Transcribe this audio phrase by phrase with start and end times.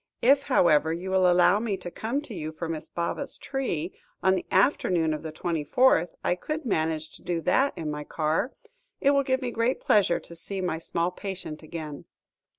[0.23, 3.93] If, however, you will allow me to come to you for Miss Baba's tree,
[4.23, 8.03] on the afternoon of the twenty fourth, I could manage to do that in my
[8.03, 8.51] car.
[8.99, 12.05] It will give me great pleasure to see my small patient again."